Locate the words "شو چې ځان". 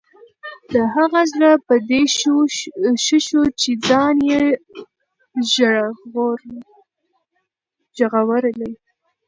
3.27-4.15